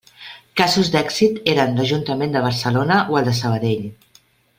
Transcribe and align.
Casos 0.59 0.87
d'èxit 0.95 1.37
eren 1.53 1.77
l'Ajuntament 1.79 2.33
de 2.37 2.41
Barcelona 2.49 2.97
o 3.13 3.21
el 3.21 3.29
de 3.29 3.35
Sabadell. 3.41 3.85